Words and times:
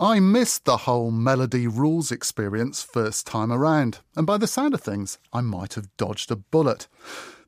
I 0.00 0.18
missed 0.18 0.64
the 0.64 0.78
whole 0.78 1.10
Melody 1.10 1.66
Rules 1.66 2.10
experience 2.10 2.82
first 2.82 3.26
time 3.26 3.52
around, 3.52 3.98
and 4.16 4.26
by 4.26 4.38
the 4.38 4.46
sound 4.46 4.72
of 4.72 4.80
things, 4.80 5.18
I 5.30 5.42
might 5.42 5.74
have 5.74 5.94
dodged 5.98 6.30
a 6.30 6.36
bullet. 6.36 6.88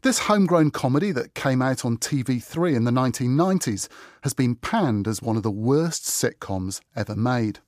This 0.02 0.18
homegrown 0.18 0.72
comedy 0.72 1.12
that 1.12 1.32
came 1.32 1.62
out 1.62 1.82
on 1.82 1.96
TV3 1.96 2.76
in 2.76 2.84
the 2.84 2.90
1990s 2.90 3.88
has 4.22 4.34
been 4.34 4.54
panned 4.54 5.08
as 5.08 5.22
one 5.22 5.38
of 5.38 5.42
the 5.42 5.50
worst 5.50 6.04
sitcoms 6.04 6.82
ever 6.94 7.16
made. 7.16 7.60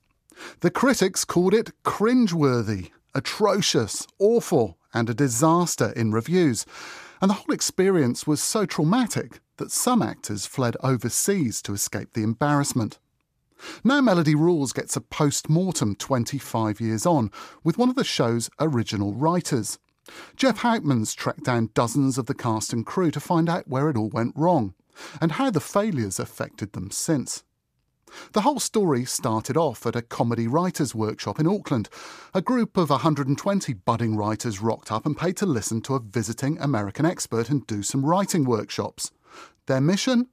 The 0.59 0.69
critics 0.69 1.25
called 1.25 1.55
it 1.55 1.71
cringeworthy, 1.83 2.91
atrocious, 3.15 4.05
awful, 4.19 4.77
and 4.93 5.09
a 5.09 5.15
disaster 5.15 5.93
in 5.95 6.11
reviews. 6.11 6.63
And 7.23 7.31
the 7.31 7.35
whole 7.35 7.55
experience 7.55 8.27
was 8.27 8.39
so 8.39 8.67
traumatic 8.67 9.39
that 9.57 9.71
some 9.71 10.03
actors 10.03 10.45
fled 10.45 10.77
overseas 10.83 11.63
to 11.63 11.73
escape 11.73 12.13
the 12.13 12.21
embarrassment. 12.21 12.99
Now 13.83 14.01
Melody 14.01 14.35
Rules 14.35 14.73
gets 14.73 14.95
a 14.95 15.01
post 15.01 15.49
mortem 15.49 15.95
25 15.95 16.81
years 16.81 17.05
on 17.05 17.31
with 17.63 17.77
one 17.77 17.89
of 17.89 17.95
the 17.95 18.03
show's 18.03 18.49
original 18.59 19.13
writers. 19.13 19.79
Geoff 20.35 20.59
Houtman's 20.59 21.13
tracked 21.13 21.43
down 21.43 21.71
dozens 21.73 22.17
of 22.17 22.27
the 22.27 22.33
cast 22.33 22.73
and 22.73 22.85
crew 22.85 23.11
to 23.11 23.19
find 23.19 23.49
out 23.49 23.67
where 23.67 23.89
it 23.89 23.97
all 23.97 24.09
went 24.09 24.35
wrong 24.35 24.73
and 25.19 25.33
how 25.33 25.49
the 25.49 25.59
failures 25.59 26.19
affected 26.19 26.73
them 26.73 26.91
since. 26.91 27.43
The 28.33 28.41
whole 28.41 28.59
story 28.59 29.03
started 29.03 29.57
off 29.57 29.85
at 29.85 29.95
a 29.95 30.01
comedy 30.01 30.47
writers' 30.47 30.95
workshop 30.95 31.39
in 31.39 31.47
Auckland. 31.47 31.89
A 32.33 32.41
group 32.41 32.77
of 32.77 32.89
120 32.89 33.73
budding 33.73 34.15
writers 34.15 34.61
rocked 34.61 34.91
up 34.91 35.05
and 35.05 35.17
paid 35.17 35.37
to 35.37 35.45
listen 35.45 35.81
to 35.81 35.95
a 35.95 35.99
visiting 35.99 36.57
American 36.59 37.05
expert 37.05 37.49
and 37.49 37.65
do 37.67 37.81
some 37.83 38.05
writing 38.05 38.45
workshops. 38.45 39.11
Their 39.65 39.81
mission? 39.81 40.27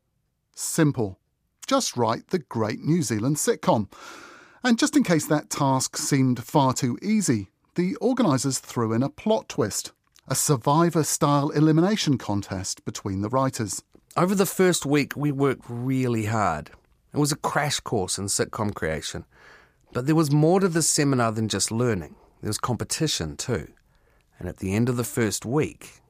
Simple 0.54 1.18
just 1.66 1.96
write 1.96 2.28
the 2.28 2.38
great 2.38 2.80
New 2.80 3.02
Zealand 3.02 3.36
sitcom. 3.36 3.90
And 4.64 4.78
just 4.78 4.96
in 4.96 5.02
case 5.02 5.26
that 5.26 5.50
task 5.50 5.96
seemed 5.96 6.44
far 6.44 6.72
too 6.72 6.98
easy, 7.02 7.50
the 7.74 7.96
organisers 7.96 8.58
threw 8.58 8.92
in 8.92 9.02
a 9.02 9.08
plot 9.08 9.48
twist 9.48 9.92
a 10.28 10.34
survivor 10.34 11.02
style 11.02 11.50
elimination 11.50 12.16
contest 12.16 12.84
between 12.84 13.22
the 13.22 13.28
writers. 13.28 13.82
Over 14.16 14.34
the 14.34 14.46
first 14.46 14.86
week, 14.86 15.16
we 15.16 15.32
worked 15.32 15.64
really 15.68 16.26
hard. 16.26 16.70
It 17.12 17.18
was 17.18 17.32
a 17.32 17.36
crash 17.36 17.80
course 17.80 18.18
in 18.18 18.26
sitcom 18.26 18.72
creation. 18.74 19.24
But 19.92 20.06
there 20.06 20.14
was 20.14 20.30
more 20.30 20.60
to 20.60 20.68
this 20.68 20.88
seminar 20.88 21.32
than 21.32 21.48
just 21.48 21.70
learning, 21.70 22.14
there 22.40 22.48
was 22.48 22.58
competition 22.58 23.36
too. 23.36 23.72
And 24.38 24.48
at 24.48 24.58
the 24.58 24.74
end 24.74 24.88
of 24.88 24.96
the 24.96 25.04
first 25.04 25.44
week, 25.44 26.01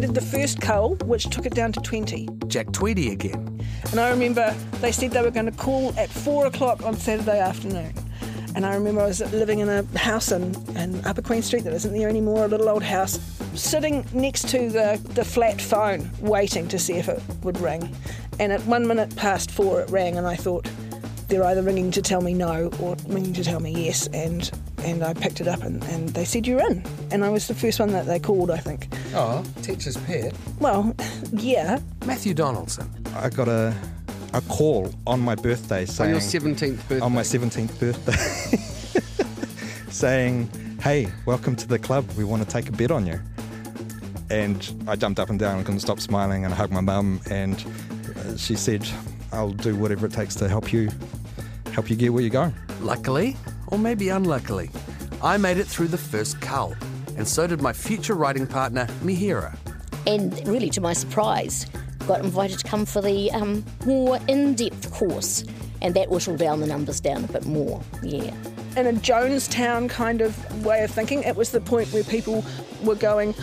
Did 0.00 0.14
the 0.14 0.22
first 0.22 0.62
cull, 0.62 0.94
which 1.04 1.28
took 1.28 1.44
it 1.44 1.54
down 1.54 1.72
to 1.72 1.80
20. 1.80 2.26
Jack 2.46 2.72
Tweedy 2.72 3.12
again. 3.12 3.60
And 3.90 4.00
I 4.00 4.08
remember 4.08 4.54
they 4.80 4.92
said 4.92 5.10
they 5.10 5.20
were 5.20 5.30
going 5.30 5.44
to 5.44 5.52
call 5.52 5.92
at 5.98 6.08
four 6.08 6.46
o'clock 6.46 6.82
on 6.84 6.96
Saturday 6.96 7.38
afternoon. 7.38 7.92
And 8.54 8.64
I 8.64 8.74
remember 8.74 9.02
I 9.02 9.06
was 9.06 9.20
living 9.34 9.58
in 9.58 9.68
a 9.68 9.82
house 9.98 10.32
in, 10.32 10.54
in 10.74 11.04
Upper 11.04 11.20
Queen 11.20 11.42
Street 11.42 11.64
that 11.64 11.74
isn't 11.74 11.92
there 11.92 12.08
anymore, 12.08 12.46
a 12.46 12.48
little 12.48 12.70
old 12.70 12.82
house, 12.82 13.20
sitting 13.54 14.06
next 14.14 14.48
to 14.48 14.70
the, 14.70 14.98
the 15.12 15.24
flat 15.24 15.60
phone, 15.60 16.10
waiting 16.22 16.66
to 16.68 16.78
see 16.78 16.94
if 16.94 17.06
it 17.06 17.22
would 17.42 17.60
ring. 17.60 17.94
And 18.38 18.52
at 18.52 18.64
one 18.64 18.88
minute 18.88 19.14
past 19.16 19.50
four, 19.50 19.82
it 19.82 19.90
rang, 19.90 20.16
and 20.16 20.26
I 20.26 20.34
thought, 20.34 20.66
they're 21.28 21.44
either 21.44 21.62
ringing 21.62 21.90
to 21.92 22.02
tell 22.02 22.22
me 22.22 22.34
no 22.34 22.70
or 22.80 22.96
ringing 23.06 23.34
to 23.34 23.44
tell 23.44 23.60
me 23.60 23.84
yes. 23.84 24.08
And 24.08 24.50
and 24.84 25.02
I 25.02 25.14
picked 25.14 25.40
it 25.40 25.48
up, 25.48 25.62
and, 25.62 25.82
and 25.84 26.08
they 26.10 26.24
said, 26.24 26.46
You're 26.46 26.60
in. 26.70 26.84
And 27.10 27.24
I 27.24 27.28
was 27.28 27.48
the 27.48 27.54
first 27.54 27.80
one 27.80 27.90
that 27.92 28.06
they 28.06 28.18
called, 28.18 28.50
I 28.50 28.58
think. 28.58 28.88
Oh, 29.14 29.44
teacher's 29.62 29.96
pet. 29.96 30.34
Well, 30.58 30.94
yeah. 31.32 31.80
Matthew 32.06 32.34
Donaldson. 32.34 32.90
I 33.16 33.30
got 33.30 33.48
a 33.48 33.74
a 34.32 34.40
call 34.42 34.92
on 35.06 35.20
my 35.20 35.34
birthday 35.34 35.84
saying. 35.84 36.14
On 36.14 36.20
your 36.20 36.20
17th 36.20 36.76
birthday. 36.88 37.00
on 37.00 37.12
my 37.12 37.22
17th 37.22 37.80
birthday 37.80 38.56
saying, 39.90 40.48
"Hey, 40.80 41.08
welcome 41.26 41.56
to 41.56 41.66
the 41.66 41.78
club. 41.78 42.08
We 42.16 42.24
want 42.24 42.42
to 42.42 42.48
take 42.48 42.68
a 42.68 42.72
bet 42.72 42.90
on 42.90 43.06
you." 43.06 43.20
And 44.30 44.84
I 44.86 44.94
jumped 44.94 45.18
up 45.18 45.30
and 45.30 45.38
down 45.38 45.56
and 45.56 45.66
couldn't 45.66 45.80
stop 45.80 45.98
smiling 45.98 46.44
and 46.44 46.54
I 46.54 46.56
hugged 46.56 46.72
my 46.72 46.80
mum 46.80 47.20
and 47.30 47.64
uh, 48.16 48.36
she 48.36 48.54
said, 48.54 48.86
"I'll 49.32 49.50
do 49.50 49.74
whatever 49.74 50.06
it 50.06 50.12
takes 50.12 50.34
to 50.36 50.48
help 50.48 50.72
you 50.72 50.90
help 51.72 51.90
you 51.90 51.96
get 51.96 52.12
where 52.12 52.22
you're 52.22 52.30
going." 52.30 52.54
Luckily, 52.80 53.36
or 53.70 53.78
maybe 53.78 54.08
unluckily, 54.08 54.70
I 55.22 55.36
made 55.36 55.58
it 55.58 55.66
through 55.66 55.88
the 55.88 55.98
first 55.98 56.40
cull. 56.40 56.74
And 57.16 57.26
so 57.26 57.46
did 57.46 57.60
my 57.60 57.72
future 57.72 58.14
writing 58.14 58.46
partner, 58.46 58.86
Mihira. 59.02 59.56
and 60.06 60.46
really 60.48 60.70
to 60.70 60.80
my 60.80 60.92
surprise, 60.92 61.66
got 62.06 62.24
invited 62.24 62.58
to 62.58 62.66
come 62.66 62.86
for 62.86 63.02
the 63.02 63.30
um, 63.32 63.64
more 63.84 64.18
in-depth 64.28 64.90
course, 64.92 65.44
and 65.82 65.94
that 65.94 66.10
whittled 66.10 66.38
down 66.38 66.60
the 66.60 66.66
numbers 66.66 67.00
down 67.00 67.24
a 67.24 67.28
bit 67.28 67.44
more. 67.46 67.82
Yeah. 68.02 68.34
in 68.76 68.86
a 68.86 68.92
Jonestown 68.92 69.90
kind 69.90 70.20
of 70.20 70.64
way 70.64 70.82
of 70.84 70.90
thinking. 70.90 71.22
It 71.24 71.36
was 71.36 71.50
the 71.50 71.60
point 71.60 71.88
where 71.92 72.04
people 72.04 72.44
were 72.82 72.94
going, 72.94 73.34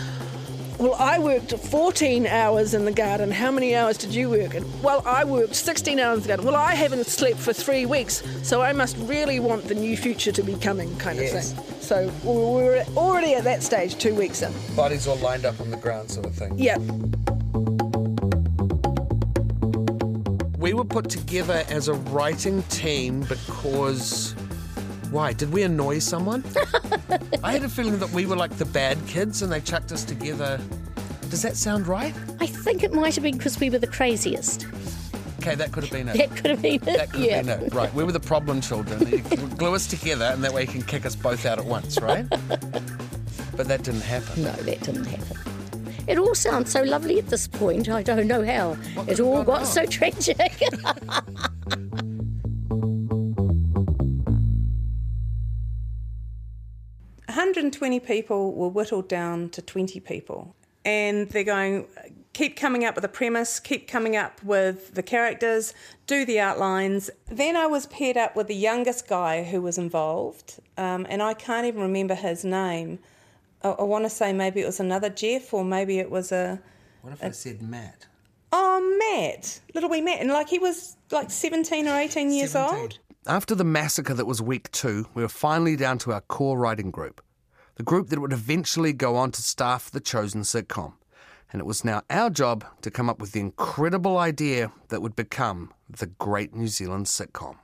Well, 0.78 0.94
I 0.94 1.18
worked 1.18 1.52
14 1.52 2.26
hours 2.28 2.72
in 2.72 2.84
the 2.84 2.92
garden. 2.92 3.32
How 3.32 3.50
many 3.50 3.74
hours 3.74 3.98
did 3.98 4.14
you 4.14 4.30
work? 4.30 4.54
Well, 4.80 5.02
I 5.04 5.24
worked 5.24 5.56
16 5.56 5.98
hours 5.98 6.18
in 6.18 6.22
the 6.22 6.28
garden. 6.28 6.46
Well, 6.46 6.54
I 6.54 6.74
haven't 6.74 7.06
slept 7.06 7.38
for 7.38 7.52
three 7.52 7.84
weeks, 7.84 8.22
so 8.44 8.62
I 8.62 8.72
must 8.72 8.96
really 8.98 9.40
want 9.40 9.64
the 9.64 9.74
new 9.74 9.96
future 9.96 10.30
to 10.30 10.42
be 10.42 10.54
coming, 10.54 10.94
kind 10.98 11.18
Yes. 11.18 11.52
of 11.52 11.58
thing. 11.64 11.74
So 11.80 12.12
we 12.22 12.32
were 12.64 12.84
already 12.96 13.34
at 13.34 13.42
that 13.42 13.64
stage 13.64 13.96
two 13.98 14.14
weeks 14.14 14.40
in. 14.42 14.52
Bodies 14.76 15.08
all 15.08 15.16
lined 15.16 15.44
up 15.44 15.60
on 15.60 15.70
the 15.72 15.76
ground, 15.76 16.12
sort 16.12 16.26
of 16.26 16.34
thing. 16.36 16.54
Yeah. 16.56 16.78
We 20.58 20.74
were 20.74 20.84
put 20.84 21.08
together 21.10 21.64
as 21.68 21.88
a 21.88 21.94
writing 21.94 22.62
team 22.64 23.22
because. 23.28 24.34
Why? 25.10 25.32
Did 25.32 25.52
we 25.52 25.62
annoy 25.62 26.00
someone? 26.00 26.44
I 27.42 27.52
had 27.52 27.62
a 27.62 27.68
feeling 27.68 27.98
that 27.98 28.10
we 28.10 28.26
were 28.26 28.36
like 28.36 28.56
the 28.58 28.64
bad 28.66 28.98
kids 29.06 29.42
and 29.42 29.50
they 29.50 29.60
chucked 29.60 29.92
us 29.92 30.04
together. 30.04 30.60
Does 31.30 31.42
that 31.42 31.56
sound 31.56 31.86
right? 31.86 32.14
I 32.40 32.46
think 32.46 32.82
it 32.82 32.92
might 32.92 33.14
have 33.14 33.24
been 33.24 33.36
because 33.36 33.58
we 33.58 33.70
were 33.70 33.78
the 33.78 33.86
craziest. 33.86 34.66
Okay, 35.40 35.54
that 35.54 35.72
could 35.72 35.84
have 35.84 35.92
been 35.92 36.08
it. 36.08 36.16
That 36.16 36.36
could 36.36 36.50
have 36.50 36.62
been 36.62 36.74
it. 36.74 36.84
That 36.84 37.10
could 37.10 37.20
yeah. 37.20 37.36
have 37.36 37.46
been 37.46 37.66
it. 37.66 37.74
Right, 37.74 37.92
we 37.94 38.04
were 38.04 38.12
the 38.12 38.20
problem 38.20 38.60
children. 38.60 39.06
You 39.08 39.18
glue 39.56 39.74
us 39.74 39.86
together 39.86 40.26
and 40.26 40.42
that 40.44 40.52
way 40.52 40.62
you 40.62 40.68
can 40.68 40.82
kick 40.82 41.06
us 41.06 41.16
both 41.16 41.46
out 41.46 41.58
at 41.58 41.64
once, 41.64 42.00
right? 42.00 42.26
But 43.56 43.66
that 43.66 43.82
didn't 43.82 44.02
happen. 44.02 44.44
No, 44.44 44.52
that 44.52 44.82
didn't 44.82 45.06
happen. 45.06 45.36
It 46.06 46.16
all 46.16 46.36
sounds 46.36 46.70
so 46.70 46.84
lovely 46.84 47.18
at 47.18 47.26
this 47.26 47.48
point. 47.48 47.88
I 47.88 48.04
don't 48.04 48.28
know 48.28 48.44
how. 48.44 48.74
What 48.94 49.08
It 49.08 49.18
all 49.18 49.42
got 49.42 49.66
so 49.66 49.84
tragic. 49.84 50.62
120 57.28 58.00
people 58.00 58.54
were 58.54 58.68
whittled 58.68 59.08
down 59.08 59.50
to 59.50 59.62
20 59.62 60.00
people. 60.00 60.54
And 60.84 61.28
they're 61.28 61.44
going, 61.44 61.86
keep 62.32 62.56
coming 62.56 62.84
up 62.84 62.94
with 62.94 63.04
a 63.04 63.08
premise, 63.08 63.60
keep 63.60 63.88
coming 63.88 64.16
up 64.16 64.42
with 64.44 64.94
the 64.94 65.02
characters, 65.02 65.74
do 66.06 66.24
the 66.24 66.40
outlines. 66.40 67.10
Then 67.26 67.56
I 67.56 67.66
was 67.66 67.86
paired 67.86 68.16
up 68.16 68.36
with 68.36 68.46
the 68.46 68.54
youngest 68.54 69.08
guy 69.08 69.42
who 69.42 69.60
was 69.60 69.76
involved, 69.76 70.60
um, 70.76 71.06
and 71.10 71.20
I 71.22 71.34
can't 71.34 71.66
even 71.66 71.82
remember 71.82 72.14
his 72.14 72.44
name. 72.44 73.00
I, 73.62 73.70
I 73.70 73.82
want 73.82 74.04
to 74.04 74.10
say 74.10 74.32
maybe 74.32 74.60
it 74.60 74.66
was 74.66 74.78
another 74.80 75.10
Jeff, 75.10 75.52
or 75.52 75.64
maybe 75.64 75.98
it 75.98 76.10
was 76.10 76.30
a. 76.30 76.60
What 77.02 77.12
if 77.12 77.24
I 77.24 77.30
said 77.30 77.60
Matt? 77.60 78.06
Oh, 78.52 78.98
Matt, 78.98 79.60
little 79.74 79.90
wee 79.90 80.00
Matt, 80.00 80.20
and 80.20 80.30
like 80.30 80.48
he 80.48 80.58
was 80.58 80.96
like 81.10 81.30
17 81.30 81.86
or 81.88 81.98
18 81.98 82.30
years 82.30 82.54
old. 82.54 82.98
After 83.26 83.54
the 83.54 83.64
massacre 83.64 84.14
that 84.14 84.26
was 84.26 84.40
week 84.40 84.70
two, 84.70 85.06
we 85.14 85.22
were 85.22 85.28
finally 85.28 85.76
down 85.76 85.98
to 85.98 86.12
our 86.12 86.22
core 86.22 86.56
writing 86.56 86.90
group. 86.90 87.20
The 87.78 87.84
group 87.84 88.08
that 88.08 88.18
would 88.18 88.32
eventually 88.32 88.92
go 88.92 89.14
on 89.14 89.30
to 89.30 89.40
staff 89.40 89.88
the 89.88 90.00
chosen 90.00 90.42
sitcom. 90.42 90.94
And 91.52 91.60
it 91.60 91.64
was 91.64 91.84
now 91.84 92.02
our 92.10 92.28
job 92.28 92.64
to 92.82 92.90
come 92.90 93.08
up 93.08 93.20
with 93.20 93.30
the 93.30 93.38
incredible 93.40 94.18
idea 94.18 94.72
that 94.88 95.00
would 95.00 95.14
become 95.14 95.72
the 95.88 96.06
great 96.06 96.52
New 96.54 96.66
Zealand 96.66 97.06
sitcom. 97.06 97.56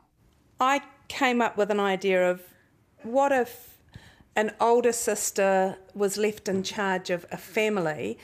I 0.60 0.82
came 1.08 1.42
up 1.42 1.56
with 1.56 1.68
an 1.72 1.80
idea 1.80 2.30
of 2.30 2.40
what 3.02 3.32
if 3.32 3.76
an 4.36 4.52
older 4.60 4.92
sister 4.92 5.78
was 5.94 6.16
left 6.16 6.48
in 6.48 6.62
charge 6.62 7.10
of 7.10 7.26
a 7.32 7.36
family, 7.36 8.16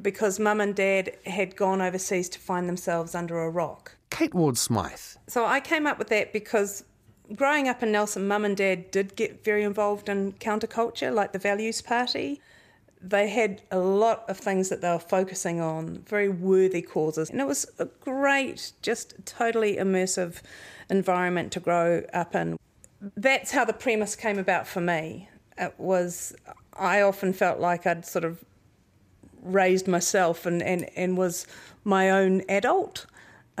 because 0.00 0.40
mum 0.40 0.58
and 0.58 0.74
dad 0.74 1.16
had 1.26 1.54
gone 1.54 1.82
overseas 1.82 2.30
to 2.30 2.38
find 2.38 2.66
themselves 2.66 3.14
under 3.14 3.42
a 3.42 3.50
rock. 3.50 3.94
Kate 4.08 4.34
Ward 4.34 4.56
Smythe. 4.56 4.98
So 5.26 5.44
I 5.44 5.60
came 5.60 5.86
up 5.86 5.98
with 5.98 6.08
that 6.08 6.32
because 6.32 6.82
growing 7.34 7.68
up 7.68 7.82
in 7.82 7.92
Nelson, 7.92 8.26
mum 8.26 8.44
and 8.44 8.56
dad 8.56 8.90
did 8.90 9.16
get 9.16 9.44
very 9.44 9.62
involved 9.62 10.08
in 10.08 10.32
counterculture, 10.34 11.12
like 11.12 11.32
the 11.32 11.38
Values 11.38 11.80
Party. 11.82 12.40
They 13.02 13.28
had 13.28 13.62
a 13.70 13.78
lot 13.78 14.28
of 14.28 14.36
things 14.36 14.68
that 14.68 14.82
they 14.82 14.90
were 14.90 14.98
focusing 14.98 15.60
on, 15.60 16.02
very 16.06 16.28
worthy 16.28 16.82
causes. 16.82 17.30
And 17.30 17.40
it 17.40 17.46
was 17.46 17.66
a 17.78 17.86
great, 17.86 18.72
just 18.82 19.14
totally 19.24 19.76
immersive 19.76 20.42
environment 20.90 21.52
to 21.52 21.60
grow 21.60 22.04
up 22.12 22.34
in. 22.34 22.58
That's 23.16 23.52
how 23.52 23.64
the 23.64 23.72
premise 23.72 24.14
came 24.16 24.38
about 24.38 24.66
for 24.66 24.80
me. 24.80 25.28
It 25.56 25.74
was, 25.78 26.34
I 26.74 27.00
often 27.00 27.32
felt 27.32 27.58
like 27.58 27.86
I'd 27.86 28.04
sort 28.04 28.24
of 28.24 28.44
raised 29.42 29.88
myself 29.88 30.44
and, 30.44 30.62
and, 30.62 30.88
and 30.96 31.16
was 31.16 31.46
my 31.84 32.10
own 32.10 32.42
adult 32.48 33.06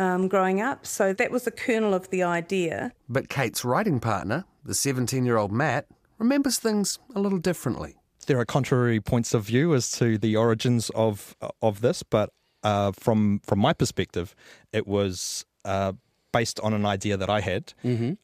um, 0.00 0.28
growing 0.28 0.60
up. 0.60 0.86
So 0.86 1.12
that 1.20 1.30
was 1.30 1.42
the 1.44 1.50
kernel 1.50 1.92
of 1.94 2.08
the 2.10 2.22
idea. 2.40 2.92
But 3.08 3.28
Kate's 3.28 3.64
writing 3.64 4.00
partner, 4.00 4.44
the 4.64 4.74
17 4.74 5.24
year 5.24 5.36
old 5.36 5.52
Matt, 5.52 5.86
remembers 6.18 6.58
things 6.58 6.98
a 7.14 7.20
little 7.20 7.38
differently. 7.38 7.92
There 8.26 8.38
are 8.38 8.44
contrary 8.44 9.00
points 9.00 9.34
of 9.34 9.44
view 9.44 9.74
as 9.74 9.90
to 9.92 10.18
the 10.18 10.36
origins 10.36 10.90
of 10.94 11.34
of 11.62 11.80
this, 11.80 12.02
but 12.02 12.28
uh, 12.62 12.92
from 12.92 13.40
from 13.48 13.58
my 13.58 13.72
perspective, 13.72 14.34
it 14.72 14.86
was 14.86 15.44
uh, 15.64 15.92
based 16.32 16.60
on 16.60 16.72
an 16.74 16.84
idea 16.86 17.16
that 17.16 17.30
I 17.30 17.40
had. 17.40 17.72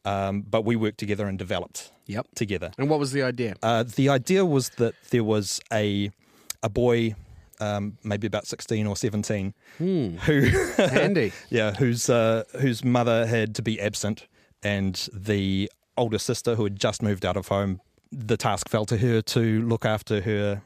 Um, 0.05 0.41
but 0.49 0.61
we 0.65 0.75
worked 0.75 0.97
together 0.99 1.27
and 1.27 1.37
developed 1.37 1.91
Yep. 2.05 2.27
together. 2.35 2.71
And 2.77 2.89
what 2.89 2.99
was 2.99 3.11
the 3.11 3.23
idea? 3.23 3.55
Uh, 3.61 3.83
the 3.83 4.07
idea 4.09 4.45
was 4.45 4.69
that 4.77 4.93
there 5.09 5.23
was 5.25 5.59
a 5.73 6.11
a 6.63 6.69
boy, 6.69 7.15
um, 7.59 7.97
maybe 8.03 8.27
about 8.27 8.45
sixteen 8.45 8.87
or 8.87 8.95
seventeen, 8.95 9.53
who 9.77 10.11
Handy. 10.77 11.31
yeah, 11.49 11.71
whose 11.73 12.09
uh, 12.09 12.43
whose 12.59 12.83
mother 12.83 13.25
had 13.25 13.55
to 13.55 13.61
be 13.61 13.79
absent, 13.79 14.27
and 14.63 15.07
the 15.13 15.71
older 15.95 16.19
sister 16.19 16.55
who 16.55 16.63
had 16.63 16.79
just 16.79 17.01
moved 17.01 17.25
out 17.25 17.37
of 17.37 17.47
home, 17.47 17.81
the 18.11 18.37
task 18.37 18.69
fell 18.69 18.85
to 18.85 18.97
her 18.97 19.21
to 19.21 19.61
look 19.63 19.85
after 19.85 20.21
her 20.21 20.61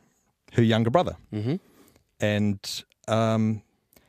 her 0.53 0.63
younger 0.63 0.89
brother, 0.89 1.17
mm-hmm. 1.33 1.55
and 2.19 2.83
um, 3.07 3.61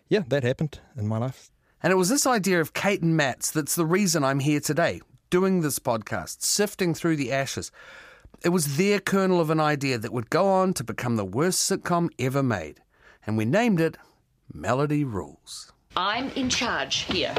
yeah, 0.09 0.23
that 0.29 0.43
happened 0.43 0.81
in 0.97 1.07
my 1.07 1.19
life. 1.19 1.51
And 1.83 1.93
it 1.93 1.97
was 1.97 2.09
this 2.09 2.27
idea 2.27 2.61
of 2.61 2.75
Kate 2.75 3.03
and 3.03 3.17
Matt's 3.17 3.51
that's 3.51 3.75
the 3.75 3.87
reason 3.87 4.23
I'm 4.23 4.41
here 4.41 4.61
today, 4.61 5.01
doing 5.31 5.63
this 5.63 5.79
podcast, 5.79 6.43
sifting 6.43 6.95
through 6.95 7.17
the 7.17 7.33
ashes. 7.33 7.73
It 8.45 8.49
was 8.49 8.77
their 8.77 8.99
kernel 8.99 9.41
of 9.41 9.51
an 9.51 9.61
idea 9.61 9.99
that 9.99 10.13
would 10.13 10.29
go 10.29 10.49
on 10.49 10.75
to 10.75 10.83
become 10.83 11.15
the 11.15 11.25
worst 11.25 11.71
sitcom 11.71 12.09
ever 12.19 12.43
made. 12.43 12.81
And 13.25 13.37
we 13.37 13.45
named 13.45 13.81
it 13.81 13.97
Melody 14.53 15.05
Rules. 15.05 15.71
I'm 15.97 16.29
in 16.31 16.51
charge 16.51 17.03
here. 17.03 17.35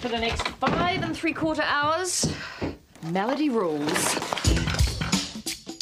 For 0.00 0.08
the 0.08 0.18
next 0.18 0.48
five 0.48 1.02
and 1.02 1.14
three 1.14 1.34
quarter 1.34 1.62
hours, 1.62 2.32
Melody 3.10 3.50
rules. 3.50 4.14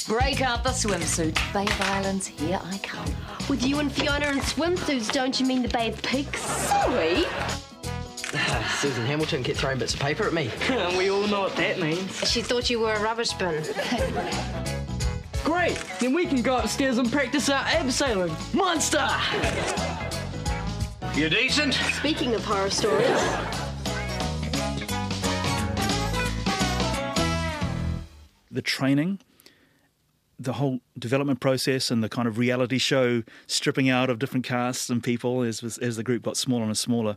Break 0.08 0.40
out 0.40 0.64
the 0.64 0.70
swimsuit. 0.70 1.36
Bay 1.52 1.62
of 1.62 1.80
Islands, 1.82 2.26
here 2.26 2.58
I 2.64 2.78
come. 2.78 3.14
With 3.48 3.64
you 3.64 3.78
and 3.78 3.92
Fiona 3.92 4.30
in 4.30 4.38
swimsuits, 4.40 5.12
don't 5.12 5.38
you 5.38 5.46
mean 5.46 5.62
the 5.62 5.68
Bay 5.68 5.90
of 5.90 6.02
Pigs? 6.02 6.40
Sorry. 6.40 7.24
Susan 8.78 9.06
Hamilton 9.06 9.42
kept 9.42 9.58
throwing 9.58 9.78
bits 9.78 9.94
of 9.94 10.00
paper 10.00 10.24
at 10.24 10.34
me. 10.34 10.50
we 10.98 11.08
all 11.08 11.26
know 11.28 11.40
what 11.40 11.56
that 11.56 11.80
means. 11.80 12.30
She 12.30 12.42
thought 12.42 12.68
you 12.68 12.78
were 12.78 12.92
a 12.92 13.00
rubbish 13.00 13.32
bin. 13.32 13.62
Great! 15.44 15.82
Then 15.98 16.12
we 16.12 16.26
can 16.26 16.42
go 16.42 16.58
upstairs 16.58 16.98
and 16.98 17.10
practice 17.10 17.48
our 17.48 17.64
abseiling. 17.64 18.28
Monster! 18.52 19.08
You're 21.18 21.30
decent? 21.30 21.72
Speaking 21.72 22.34
of 22.34 22.44
horror 22.44 22.68
stories, 22.68 23.08
the 28.50 28.60
training, 28.60 29.20
the 30.38 30.54
whole 30.54 30.80
development 30.98 31.40
process, 31.40 31.90
and 31.90 32.04
the 32.04 32.10
kind 32.10 32.28
of 32.28 32.36
reality 32.36 32.76
show 32.76 33.22
stripping 33.46 33.88
out 33.88 34.10
of 34.10 34.18
different 34.18 34.44
casts 34.44 34.90
and 34.90 35.02
people 35.02 35.40
as 35.42 35.78
as 35.78 35.96
the 35.96 36.02
group 36.02 36.24
got 36.24 36.36
smaller 36.36 36.64
and 36.64 36.76
smaller. 36.76 37.16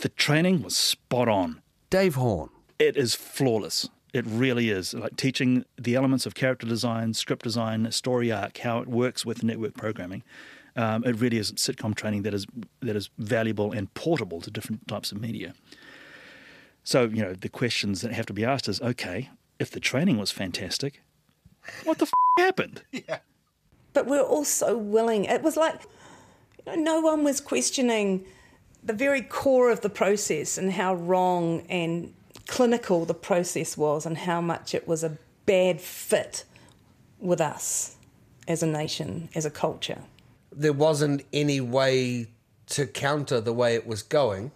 The 0.00 0.08
training 0.08 0.62
was 0.62 0.76
spot 0.76 1.28
on. 1.28 1.60
Dave 1.90 2.14
Horn. 2.14 2.48
It 2.78 2.96
is 2.96 3.14
flawless. 3.14 3.90
It 4.14 4.24
really 4.26 4.70
is. 4.70 4.94
Like 4.94 5.16
teaching 5.16 5.66
the 5.76 5.94
elements 5.94 6.24
of 6.24 6.34
character 6.34 6.66
design, 6.66 7.12
script 7.12 7.42
design, 7.42 7.90
story 7.92 8.32
arc, 8.32 8.58
how 8.58 8.78
it 8.78 8.88
works 8.88 9.26
with 9.26 9.44
network 9.44 9.74
programming. 9.74 10.22
Um, 10.74 11.04
it 11.04 11.16
really 11.16 11.36
is 11.36 11.52
sitcom 11.52 11.94
training 11.94 12.22
that 12.22 12.32
is 12.32 12.46
that 12.80 12.96
is 12.96 13.10
valuable 13.18 13.72
and 13.72 13.92
portable 13.92 14.40
to 14.40 14.50
different 14.50 14.88
types 14.88 15.12
of 15.12 15.20
media. 15.20 15.52
So 16.82 17.04
you 17.04 17.22
know 17.22 17.34
the 17.34 17.50
questions 17.50 18.00
that 18.00 18.12
have 18.12 18.26
to 18.26 18.32
be 18.32 18.44
asked 18.44 18.68
is 18.68 18.80
okay. 18.80 19.28
If 19.58 19.70
the 19.70 19.80
training 19.80 20.16
was 20.16 20.30
fantastic, 20.30 21.02
what 21.84 21.98
the 21.98 22.06
f- 22.06 22.12
happened? 22.38 22.82
Yeah. 22.92 23.18
But 23.92 24.06
we're 24.06 24.22
all 24.22 24.44
so 24.44 24.78
willing. 24.78 25.24
It 25.24 25.42
was 25.42 25.56
like, 25.56 25.82
you 26.58 26.76
know, 26.76 26.80
no 26.80 27.00
one 27.00 27.24
was 27.24 27.40
questioning 27.40 28.24
the 28.82 28.92
very 28.92 29.22
core 29.22 29.70
of 29.70 29.80
the 29.82 29.90
process 29.90 30.56
and 30.58 30.72
how 30.72 30.94
wrong 30.94 31.62
and 31.68 32.12
clinical 32.46 33.04
the 33.04 33.14
process 33.14 33.76
was 33.76 34.06
and 34.06 34.16
how 34.18 34.40
much 34.40 34.74
it 34.74 34.88
was 34.88 35.04
a 35.04 35.16
bad 35.46 35.80
fit 35.80 36.44
with 37.20 37.40
us 37.40 37.96
as 38.48 38.62
a 38.62 38.66
nation, 38.66 39.28
as 39.34 39.44
a 39.44 39.50
culture. 39.50 39.98
There 40.52 40.72
wasn't 40.72 41.22
any 41.32 41.60
way 41.60 42.28
to 42.68 42.86
counter 42.86 43.40
the 43.40 43.52
way 43.52 43.74
it 43.74 43.86
was 43.86 44.02
going 44.02 44.50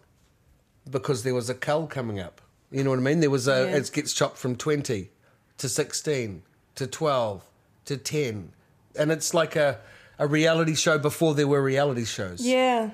because 0.91 1.23
there 1.23 1.35
was 1.35 1.49
a 1.51 1.55
cull 1.55 1.87
coming 1.87 2.19
up. 2.21 2.41
You 2.71 2.83
know 2.85 2.91
what 2.91 2.99
I 2.99 3.03
mean? 3.03 3.21
There 3.21 3.31
was 3.31 3.47
a, 3.47 3.67
Yeah. 3.71 3.77
it 3.77 3.91
gets 3.93 4.13
chopped 4.13 4.39
from 4.39 4.57
20 4.57 5.11
to 5.59 5.69
16 5.69 6.43
to 6.75 6.87
12 6.87 7.45
to 7.85 7.97
10. 7.97 8.53
And 8.99 9.13
it's 9.13 9.33
like 9.35 9.55
a, 9.57 9.79
a 10.19 10.27
reality 10.27 10.75
show 10.75 10.99
before 10.99 11.35
there 11.35 11.47
were 11.47 11.63
reality 11.63 12.05
shows. 12.05 12.45
Yeah. 12.45 12.91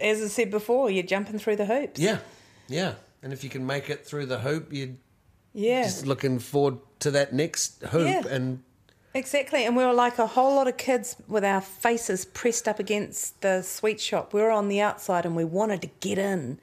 As 0.00 0.22
I 0.22 0.28
said 0.28 0.50
before, 0.50 0.90
you're 0.90 1.02
jumping 1.02 1.38
through 1.38 1.56
the 1.56 1.66
hoops. 1.66 2.00
Yeah, 2.00 2.18
yeah. 2.68 2.94
And 3.22 3.32
if 3.32 3.44
you 3.44 3.50
can 3.50 3.66
make 3.66 3.90
it 3.90 4.06
through 4.06 4.26
the 4.26 4.38
hoop, 4.38 4.72
you're 4.72 4.96
Yeah. 5.52 5.82
just 5.82 6.06
looking 6.06 6.38
forward 6.38 6.78
to 7.00 7.10
that 7.12 7.32
next 7.32 7.82
hoop. 7.84 8.06
Yeah. 8.06 8.26
And 8.28 8.62
Exactly, 9.12 9.64
and 9.66 9.76
we 9.76 9.84
were 9.84 9.92
like 9.92 10.20
a 10.20 10.26
whole 10.28 10.54
lot 10.54 10.68
of 10.68 10.76
kids 10.76 11.16
with 11.26 11.44
our 11.44 11.60
faces 11.60 12.24
pressed 12.24 12.68
up 12.68 12.78
against 12.78 13.40
the 13.40 13.60
sweet 13.62 14.00
shop. 14.00 14.32
We 14.32 14.40
were 14.40 14.52
on 14.52 14.68
the 14.68 14.80
outside 14.80 15.26
and 15.26 15.34
we 15.34 15.44
wanted 15.44 15.82
to 15.82 15.88
get 15.98 16.16
in. 16.16 16.60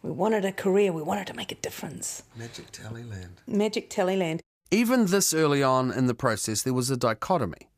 We 0.00 0.12
wanted 0.12 0.44
a 0.44 0.52
career, 0.52 0.92
we 0.92 1.02
wanted 1.02 1.26
to 1.26 1.34
make 1.34 1.50
a 1.50 1.56
difference. 1.56 2.22
Magic 2.36 2.70
Tallyland. 2.70 3.38
Magic 3.46 3.90
Tellyland. 3.90 4.38
Even 4.70 5.06
this 5.06 5.34
early 5.34 5.64
on 5.64 5.90
in 5.92 6.06
the 6.06 6.14
process, 6.14 6.62
there 6.62 6.72
was 6.72 6.90
a 6.90 6.96
dichotomy. 6.96 7.68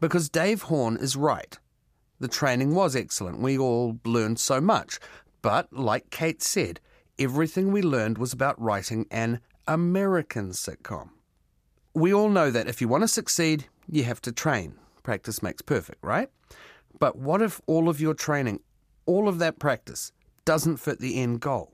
Because 0.00 0.30
Dave 0.30 0.62
Horn 0.62 0.96
is 0.96 1.14
right. 1.14 1.58
The 2.22 2.28
training 2.28 2.72
was 2.76 2.94
excellent. 2.94 3.40
We 3.40 3.58
all 3.58 3.98
learned 4.04 4.38
so 4.38 4.60
much. 4.60 5.00
But, 5.42 5.72
like 5.72 6.10
Kate 6.10 6.40
said, 6.40 6.78
everything 7.18 7.72
we 7.72 7.82
learned 7.82 8.16
was 8.16 8.32
about 8.32 8.62
writing 8.62 9.06
an 9.10 9.40
American 9.66 10.50
sitcom. 10.50 11.08
We 11.94 12.14
all 12.14 12.28
know 12.28 12.52
that 12.52 12.68
if 12.68 12.80
you 12.80 12.86
want 12.86 13.02
to 13.02 13.08
succeed, 13.08 13.66
you 13.88 14.04
have 14.04 14.20
to 14.20 14.30
train. 14.30 14.76
Practice 15.02 15.42
makes 15.42 15.62
perfect, 15.62 15.98
right? 16.00 16.28
But 17.00 17.16
what 17.16 17.42
if 17.42 17.60
all 17.66 17.88
of 17.88 18.00
your 18.00 18.14
training, 18.14 18.60
all 19.04 19.26
of 19.26 19.40
that 19.40 19.58
practice, 19.58 20.12
doesn't 20.44 20.76
fit 20.76 21.00
the 21.00 21.20
end 21.20 21.40
goal? 21.40 21.72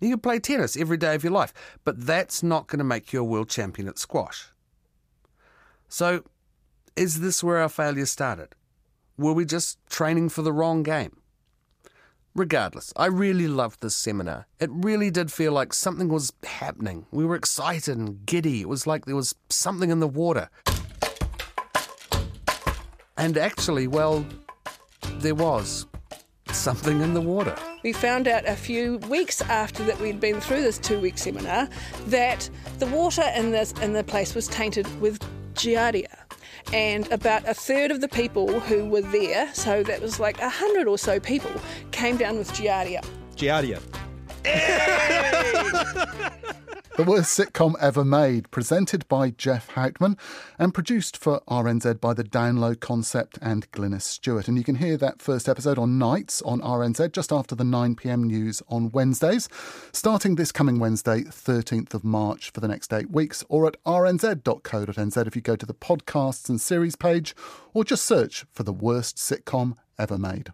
You 0.00 0.10
can 0.10 0.20
play 0.20 0.38
tennis 0.38 0.76
every 0.76 0.96
day 0.96 1.16
of 1.16 1.24
your 1.24 1.32
life, 1.32 1.52
but 1.82 2.06
that's 2.06 2.40
not 2.40 2.68
going 2.68 2.78
to 2.78 2.84
make 2.84 3.12
you 3.12 3.18
a 3.18 3.24
world 3.24 3.48
champion 3.48 3.88
at 3.88 3.98
squash. 3.98 4.46
So, 5.88 6.22
is 6.94 7.18
this 7.18 7.42
where 7.42 7.58
our 7.58 7.68
failure 7.68 8.06
started? 8.06 8.54
Were 9.18 9.32
we 9.32 9.44
just 9.44 9.78
training 9.90 10.30
for 10.30 10.42
the 10.42 10.52
wrong 10.52 10.82
game? 10.82 11.18
Regardless, 12.34 12.94
I 12.96 13.06
really 13.06 13.46
loved 13.46 13.82
this 13.82 13.94
seminar. 13.94 14.46
It 14.58 14.70
really 14.72 15.10
did 15.10 15.30
feel 15.30 15.52
like 15.52 15.74
something 15.74 16.08
was 16.08 16.32
happening. 16.44 17.04
We 17.10 17.26
were 17.26 17.36
excited 17.36 17.98
and 17.98 18.24
giddy. 18.24 18.62
It 18.62 18.68
was 18.70 18.86
like 18.86 19.04
there 19.04 19.16
was 19.16 19.34
something 19.50 19.90
in 19.90 20.00
the 20.00 20.08
water. 20.08 20.48
And 23.18 23.36
actually, 23.36 23.86
well, 23.86 24.24
there 25.18 25.34
was 25.34 25.86
something 26.50 27.02
in 27.02 27.12
the 27.12 27.20
water. 27.20 27.54
We 27.82 27.92
found 27.92 28.28
out 28.28 28.48
a 28.48 28.56
few 28.56 28.96
weeks 29.08 29.42
after 29.42 29.84
that 29.84 30.00
we'd 30.00 30.20
been 30.20 30.40
through 30.40 30.62
this 30.62 30.78
two-week 30.78 31.18
seminar 31.18 31.68
that 32.06 32.48
the 32.78 32.86
water 32.86 33.30
in 33.36 33.50
this 33.50 33.72
in 33.82 33.92
the 33.92 34.04
place 34.04 34.34
was 34.34 34.48
tainted 34.48 34.86
with 35.02 35.18
giardia. 35.54 36.21
And 36.72 37.10
about 37.12 37.46
a 37.48 37.54
third 37.54 37.90
of 37.90 38.00
the 38.00 38.08
people 38.08 38.60
who 38.60 38.88
were 38.88 39.02
there, 39.02 39.52
so 39.54 39.82
that 39.82 40.00
was 40.00 40.18
like 40.20 40.40
a 40.40 40.48
hundred 40.48 40.88
or 40.88 40.98
so 40.98 41.20
people, 41.20 41.52
came 41.90 42.16
down 42.16 42.38
with 42.38 42.50
giardia. 42.52 43.04
Giardia. 43.36 43.80
the 46.96 47.04
worst 47.04 47.38
sitcom 47.38 47.74
ever 47.80 48.04
made, 48.04 48.50
presented 48.50 49.08
by 49.08 49.30
Geoff 49.30 49.68
Houtman 49.70 50.18
and 50.58 50.74
produced 50.74 51.16
for 51.16 51.40
RNZ 51.48 52.00
by 52.00 52.12
the 52.12 52.24
Download 52.24 52.80
Concept 52.80 53.38
and 53.40 53.70
Glynis 53.72 54.02
Stewart. 54.02 54.46
And 54.46 54.58
you 54.58 54.64
can 54.64 54.74
hear 54.74 54.98
that 54.98 55.22
first 55.22 55.48
episode 55.48 55.78
on 55.78 55.98
nights 55.98 56.42
on 56.42 56.60
RNZ 56.60 57.12
just 57.12 57.32
after 57.32 57.54
the 57.54 57.64
9 57.64 57.94
pm 57.94 58.24
news 58.24 58.62
on 58.68 58.90
Wednesdays, 58.90 59.48
starting 59.92 60.34
this 60.34 60.52
coming 60.52 60.78
Wednesday, 60.78 61.22
13th 61.22 61.94
of 61.94 62.04
March, 62.04 62.50
for 62.50 62.60
the 62.60 62.68
next 62.68 62.92
eight 62.92 63.10
weeks, 63.10 63.42
or 63.48 63.66
at 63.66 63.82
rnz.co.nz 63.84 65.26
if 65.26 65.36
you 65.36 65.42
go 65.42 65.56
to 65.56 65.66
the 65.66 65.74
podcasts 65.74 66.50
and 66.50 66.60
series 66.60 66.96
page, 66.96 67.34
or 67.72 67.84
just 67.84 68.04
search 68.04 68.44
for 68.50 68.64
the 68.64 68.72
worst 68.72 69.16
sitcom 69.16 69.76
ever 69.98 70.18
made. 70.18 70.52